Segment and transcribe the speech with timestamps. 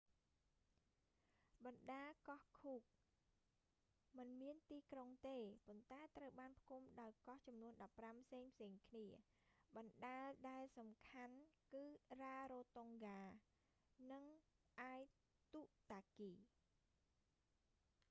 [1.65, 2.97] បណ្តាកោះឃូក cook
[4.17, 7.73] មិនមានទីក្រុងទេ ប៉ុន្តែត្រូវបានផ្តុំដោយកោះចំនួន
[8.07, 9.07] 15 ផ្សេងៗគ្នា
[9.75, 10.17] បណ្តា
[10.49, 11.35] ដែលសំខាន់
[11.73, 11.83] គឺ
[12.21, 13.21] រ៉ារ៉ូតុងហ្គា rarotonga
[14.11, 14.23] និង
[14.81, 15.01] អាយ
[15.53, 15.61] ទុ
[15.91, 16.33] តាគី aitutaki